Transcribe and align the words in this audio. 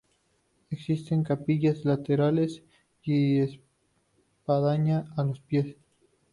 Existen 0.71 1.21
capillas 1.23 1.85
laterales 1.85 2.63
y 3.03 3.37
espadaña 3.39 5.05
a 5.15 5.23
los 5.25 5.39
pies. 5.41 5.75